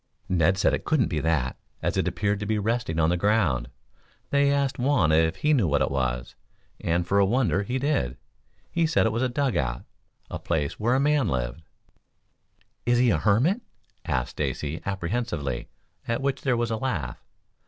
[0.29, 3.69] Ned said it couldn't be that, as it appeared to be resting on the ground.
[4.31, 6.33] They asked Juan if he knew what it was,
[6.79, 8.17] and for a wonder he did.
[8.71, 9.85] He said it was a dug out
[10.27, 11.61] a place where a man lived.
[12.83, 13.61] "Is he a hermit?"
[14.03, 15.67] asked Stacy apprehensively,
[16.07, 17.23] at which there was a laugh.